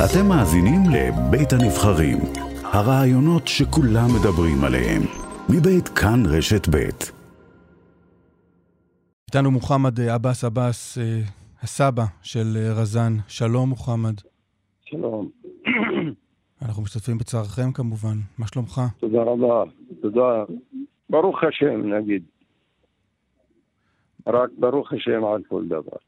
אתם 0.00 0.28
מאזינים 0.28 0.80
לבית 0.94 1.52
הנבחרים, 1.52 2.18
הרעיונות 2.72 3.42
שכולם 3.46 4.08
מדברים 4.16 4.64
עליהם, 4.66 5.02
מבית 5.52 5.88
כאן 5.88 6.20
רשת 6.26 6.68
בית. 6.68 7.12
איתנו 9.28 9.50
מוחמד 9.50 10.00
עבאס 10.00 10.44
עבאס, 10.44 10.98
אה, 10.98 11.20
הסבא 11.62 12.02
של 12.22 12.46
אה, 12.56 12.72
רזן. 12.82 13.12
שלום, 13.28 13.68
מוחמד. 13.68 14.14
שלום. 14.84 15.30
אנחנו 16.62 16.82
משתתפים 16.82 17.18
בצערכם 17.18 17.72
כמובן. 17.72 18.16
מה 18.38 18.46
שלומך? 18.46 18.80
תודה 19.00 19.22
רבה. 19.22 19.64
תודה. 20.02 20.44
ברוך 21.10 21.44
השם, 21.44 21.94
נגיד. 21.94 22.22
רק 24.26 24.50
ברוך 24.58 24.92
השם 24.92 25.24
על 25.24 25.42
כל 25.48 25.64
דבר. 25.66 25.98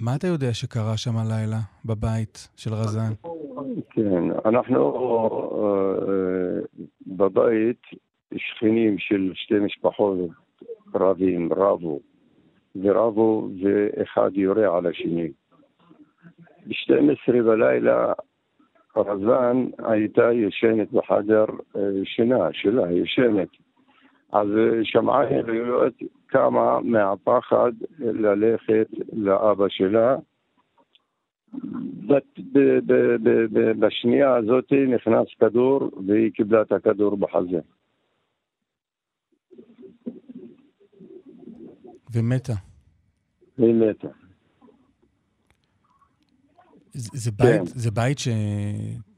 מה 0.00 0.16
אתה 0.16 0.26
יודע 0.26 0.54
שקרה 0.54 0.96
שם 0.96 1.16
הלילה, 1.16 1.60
בבית 1.84 2.48
של 2.56 2.70
רזן? 2.72 3.12
כן, 3.90 4.24
אנחנו 4.44 4.78
אה, 6.08 6.60
בבית 7.06 7.82
שכנים 8.36 8.98
של 8.98 9.32
שתי 9.34 9.58
משפחות 9.58 10.18
רבים, 10.94 11.52
רבו, 11.52 12.00
ורבו 12.82 13.48
ואחד 13.62 14.30
יורה 14.34 14.78
על 14.78 14.86
השני. 14.86 15.28
ב-12 16.66 17.32
בלילה 17.32 18.12
רזן 18.96 19.66
הייתה 19.78 20.32
ישנת 20.32 20.92
בחדר 20.92 21.44
אה, 21.76 21.80
שינה 22.04 22.48
שלה, 22.52 22.92
ישנת. 22.92 23.48
אז 24.32 24.48
שמעה 24.82 25.32
יריות, 25.32 25.94
קמה 26.26 26.80
מהפחד 26.80 27.72
ללכת 27.98 28.88
לאבא 29.12 29.64
שלה. 29.68 30.16
בשנייה 33.78 34.36
הזאת 34.36 34.72
נכנס 34.94 35.26
כדור 35.40 35.90
והיא 36.06 36.32
קיבלה 36.32 36.62
את 36.62 36.72
הכדור 36.72 37.16
בחזה. 37.16 37.60
ומתה. 42.12 42.52
והיא 43.58 43.74
מתה. 43.74 44.08
זה 46.92 47.30
בית, 47.30 47.60
כן. 47.60 47.64
זה 47.64 47.90
בית 47.90 48.18
ש... 48.18 48.28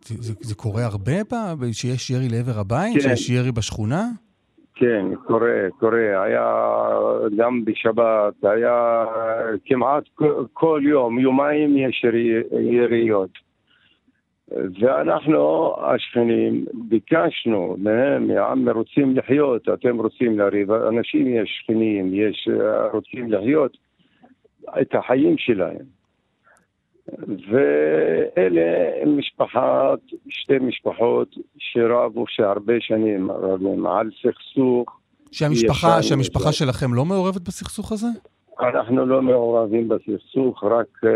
זה, 0.05 0.35
זה 0.41 0.55
קורה 0.55 0.85
הרבה 0.85 1.25
פעם? 1.25 1.73
שיש 1.73 2.11
ירי 2.11 2.29
לעבר 2.29 2.59
הבית? 2.59 2.95
כן. 2.95 3.01
שיש 3.01 3.31
ירי 3.31 3.53
בשכונה? 3.53 4.11
כן, 4.75 5.07
קורה, 5.27 5.69
קורה. 5.79 6.23
היה 6.23 6.67
גם 7.37 7.65
בשבת, 7.65 8.45
היה 8.45 9.05
כמעט 9.65 10.05
כל 10.53 10.81
יום, 10.85 11.19
יומיים 11.19 11.77
יש 11.77 12.07
יריות. 12.61 13.31
ואנחנו, 14.81 15.75
השכנים, 15.81 16.65
ביקשנו 16.89 17.77
מהם, 17.79 18.31
הם 18.31 18.69
רוצים 18.69 19.17
לחיות, 19.17 19.69
אתם 19.69 20.01
רוצים 20.01 20.39
לריב. 20.39 20.73
אנשים 20.73 21.27
יש 21.27 21.61
שכנים, 21.63 22.11
יש 22.15 22.49
רוצים 22.93 23.33
לחיות 23.33 23.77
את 24.81 24.95
החיים 24.95 25.39
שלהם. 25.39 26.03
ואלה 27.49 29.05
משפחת, 29.07 29.99
שתי 30.29 30.59
משפחות 30.59 31.29
שרבו 31.73 32.25
שהרבה 32.29 32.75
שנים 32.81 33.31
רבים 33.31 33.87
על 33.87 34.11
סכסוך. 34.23 34.99
שהמשפחה, 35.33 36.03
שהמשפחה 36.03 36.53
שלכם 36.53 36.95
לא 36.95 37.05
מעורבת 37.05 37.41
בסכסוך 37.41 37.93
הזה? 37.93 38.07
אנחנו 38.61 39.07
לא 39.07 39.23
מעורבים 39.23 39.89
בסכסוך, 39.89 40.65
רק 40.65 41.05
אה, 41.05 41.11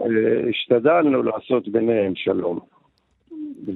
אה, 0.00 0.50
השתדלנו 0.50 1.22
לעשות 1.22 1.68
ביניהם 1.68 2.12
שלום. 2.16 2.58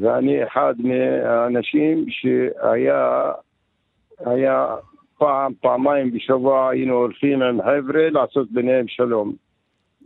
ואני 0.00 0.44
אחד 0.46 0.74
מהאנשים 0.78 2.04
שהיה 2.08 3.32
היה 4.18 4.66
פעם, 5.18 5.52
פעמיים 5.60 6.10
בשבוע 6.10 6.70
היינו 6.70 6.94
הולכים 6.94 7.42
עם 7.42 7.62
חבר'ה 7.62 8.10
לעשות 8.10 8.52
ביניהם 8.52 8.88
שלום. 8.88 9.32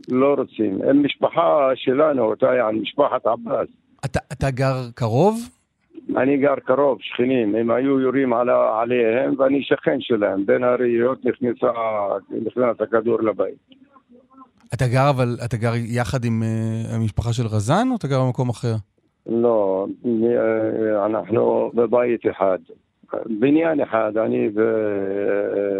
לא 0.09 0.33
רוצים. 0.37 0.81
הם 0.81 1.05
משפחה 1.05 1.69
שלנו, 1.75 2.23
אותה 2.23 2.71
משפחת 2.73 3.25
עבאס. 3.25 3.67
אתה, 4.07 4.19
אתה 4.31 4.51
גר 4.51 4.75
קרוב? 4.95 5.39
אני 6.17 6.37
גר 6.37 6.55
קרוב, 6.65 6.97
שכנים. 7.01 7.55
הם 7.55 7.71
היו 7.71 7.99
יורים 7.99 8.33
על, 8.33 8.49
עליהם 8.49 9.35
ואני 9.37 9.63
שכן 9.63 9.97
שלהם. 9.99 10.45
בין 10.45 10.63
הראיות 10.63 11.25
נכנסה, 11.25 11.71
נכנס 12.45 12.81
הכדור 12.81 13.21
לבית. 13.21 13.57
אתה 14.73 14.87
גר 14.87 15.09
אבל, 15.09 15.37
אתה 15.45 15.57
גר 15.57 15.73
יחד 15.75 16.25
עם 16.25 16.43
uh, 16.43 16.95
המשפחה 16.95 17.33
של 17.33 17.47
רזן 17.47 17.87
או 17.91 17.95
אתה 17.95 18.07
גר 18.07 18.23
במקום 18.25 18.49
אחר? 18.49 18.73
לא, 19.27 19.87
אה, 20.05 21.05
אנחנו 21.05 21.71
בבית 21.73 22.21
אחד. 22.31 22.57
בניין 23.39 23.81
אחד, 23.81 24.11
אני 24.25 24.49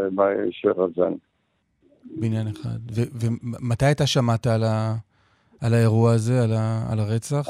ושל 0.07 0.71
רזן. 0.71 1.13
בניין 2.19 2.47
אחד. 2.47 2.79
ומתי 2.93 3.91
אתה 3.91 4.07
שמעת 4.07 4.47
על, 4.47 4.63
ה, 4.63 4.95
על 5.61 5.73
האירוע 5.73 6.11
הזה, 6.11 6.43
על, 6.43 6.53
ה, 6.53 6.91
על 6.91 6.99
הרצח? 6.99 7.47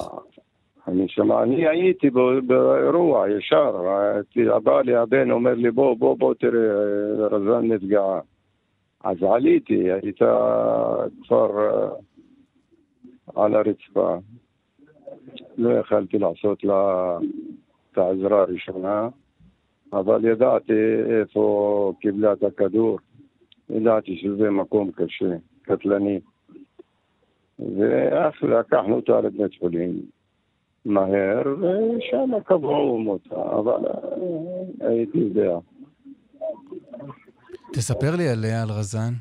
שמע, 1.07 1.44
אני 1.44 1.68
הייתי 1.68 2.09
באירוע 2.47 3.29
ישר, 3.29 3.75
בא 4.63 4.81
לי 4.81 4.95
הבן, 4.95 5.31
אומר 5.31 5.53
לי 5.53 5.72
בוא, 5.72 5.97
בוא, 5.97 6.18
בוא 6.18 6.34
תראה, 6.34 7.28
רזן 7.28 7.68
נפגעה. 7.68 8.19
אז 9.03 9.18
עליתי, 9.23 9.91
הייתה 9.91 10.38
כבר 11.23 11.50
אה, 11.59 11.90
על 13.35 13.56
הרצפה. 13.56 14.18
לא 15.57 15.69
יכלתי 15.79 16.18
לעשות 16.18 16.63
לה 16.63 17.18
את 17.91 17.97
העזרה 17.97 18.41
הראשונה, 18.41 19.09
אבל 19.94 20.25
ידעתי 20.25 20.74
איפה 21.19 21.94
קיבלה 22.01 22.34
את 22.34 22.44
הכדור. 22.44 23.00
ידעתי 23.69 24.18
שזה 24.18 24.50
מקום 24.50 24.91
קשה, 24.91 25.35
קטלני. 25.62 26.19
ואף 27.59 28.44
לקחנו 28.44 28.95
אותה 28.95 29.22
לבית 29.22 29.59
חולים 29.59 30.01
מהר, 30.88 31.44
ושם 31.58 32.40
קבעו 32.46 33.00
מותה, 33.00 33.36
אבל 33.36 33.86
אה, 33.86 34.88
הייתי 34.90 35.18
יודע. 35.18 35.58
תספר 37.74 38.16
לי 38.18 38.30
עליה, 38.30 38.62
על 38.64 38.70
רזן. 38.70 39.14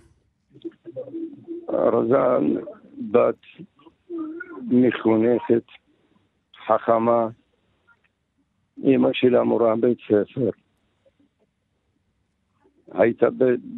רזן 1.68 2.54
בת 3.10 3.40
מחונכת, 4.66 5.64
חכמה, 6.66 7.28
אימא 8.84 9.08
שלה 9.12 9.44
מורה 9.44 9.76
בית 9.76 9.98
ספר. 10.06 10.50
הייתה 12.92 13.26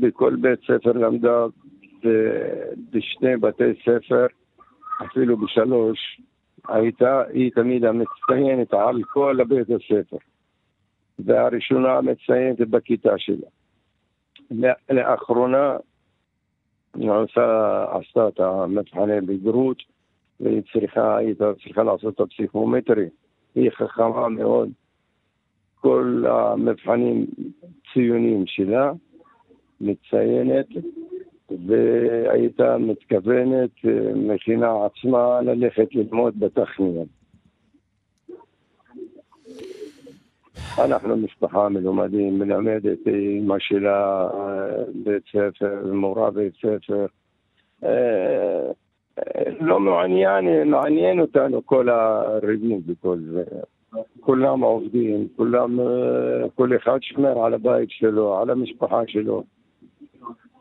בכל 0.01 0.37
בית 0.37 0.61
ספר, 0.61 0.93
למדה 0.93 1.47
בשני 2.91 3.37
בתי 3.41 3.65
ספר, 3.83 4.27
אפילו 5.07 5.37
בשלוש, 5.37 6.21
הייתה, 6.69 7.23
היא 7.33 7.51
תמיד 7.55 7.85
המצטיינת 7.85 8.75
על 8.75 9.03
כל 9.03 9.39
בית 9.49 9.67
הספר. 9.71 10.17
והראשונה 11.19 11.93
המצטיינת 11.93 12.61
בכיתה 12.61 13.19
שלה. 13.19 13.47
לאחרונה 14.91 15.77
עושה, 16.95 17.85
עשתה 17.93 18.29
את 18.29 18.41
המבחני 18.41 19.21
בגרות 19.21 19.83
והיא 20.41 20.63
צריכה, 20.73 21.17
הייתה 21.17 21.55
צריכה 21.65 21.83
לעשות 21.83 22.15
את 22.15 22.21
הפסיכומטרי. 22.21 23.09
היא 23.55 23.71
חכמה 23.71 24.29
מאוד. 24.29 24.69
כל 25.81 26.25
המבחנים 26.29 27.27
ציונים 27.93 28.45
שלה, 28.47 28.93
מציינת, 29.81 30.67
והייתה 31.67 32.79
מתכוונת, 32.79 33.71
מכינה 34.15 34.87
עצמה 34.87 35.41
ללכת 35.41 35.95
ללמוד 35.95 36.41
בטכניון. 36.41 37.07
אנחנו 40.79 41.17
משפחה 41.17 41.69
מלומדים, 41.69 42.39
מלמדת 42.39 43.09
אמא 43.09 43.57
שלה 43.59 44.29
בית 45.05 45.23
ספר, 45.29 45.93
מורה 45.93 46.31
בית 46.31 46.53
ספר. 46.57 47.07
אה, 47.85 48.71
לא 49.61 49.81
מעניין, 49.81 50.71
מעניין 50.71 51.21
אותנו 51.21 51.67
כל 51.67 51.89
הריבים 51.89 52.81
וכל 52.87 53.19
זה. 53.19 53.45
כולם 54.21 54.61
עובדים, 54.61 55.29
כולם, 55.37 55.81
אה, 55.81 56.49
כל 56.55 56.77
אחד 56.77 56.99
שומר 57.03 57.45
על 57.45 57.55
הבית 57.55 57.91
שלו, 57.91 58.39
על 58.39 58.51
המשפחה 58.51 59.01
שלו. 59.07 59.43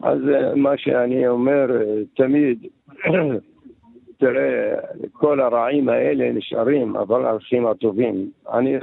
אז 0.03 0.19
אה, 0.33 0.55
מה 0.55 0.77
שאני 0.77 1.27
אומר 1.27 1.81
אה, 1.81 2.01
תמיד, 2.15 2.65
תראה, 4.19 4.75
כל 5.11 5.39
הרעים 5.39 5.89
האלה 5.89 6.31
נשארים, 6.31 6.95
אבל 6.95 7.25
האנשים 7.25 7.67
הטובים. 7.67 8.31
אני, 8.53 8.75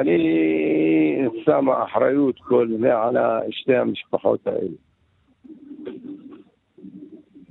אני 0.00 0.18
שם 1.44 1.70
אחריות 1.70 2.38
כל 2.38 2.68
זה 2.80 2.98
על 2.98 3.16
שתי 3.50 3.76
המשפחות 3.76 4.46
האלה. 4.46 4.76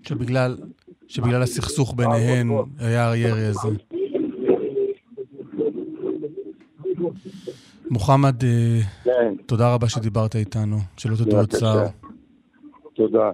שבגלל, 0.04 0.56
שבגלל 1.08 1.42
הסכסוך 1.42 1.94
ביניהן 1.96 2.48
היה 2.80 3.12
הירי 3.12 3.46
הזה. 3.46 3.70
מוחמד, 7.94 8.44
אה, 8.44 8.80
כן. 9.04 9.34
תודה 9.46 9.74
רבה 9.74 9.90
שדיברת 9.90 10.36
איתנו, 10.36 10.78
שלא 10.98 11.16
תדעו 11.16 11.38
עוד 11.40 11.50
צער. 11.52 11.88
תודה. 12.94 13.32